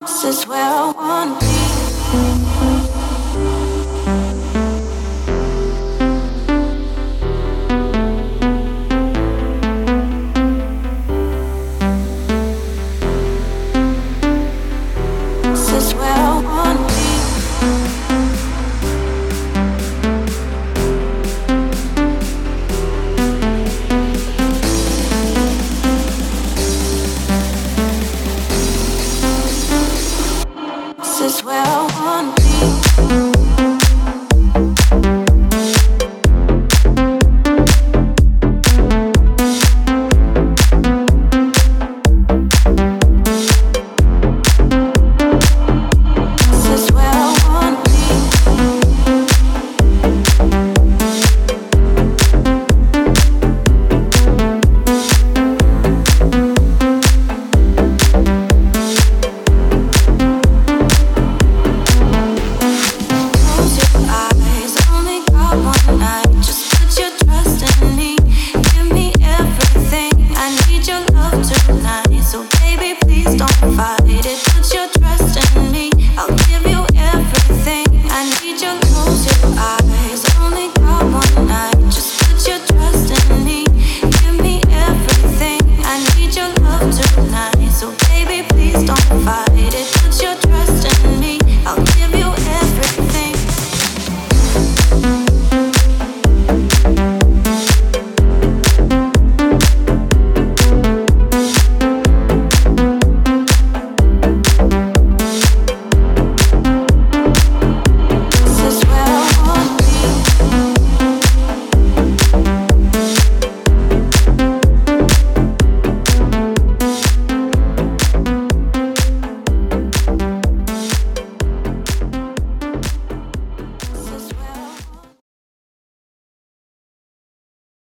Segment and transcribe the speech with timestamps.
[0.00, 1.79] This is where I wanna be.
[31.22, 33.29] is where I wanna be.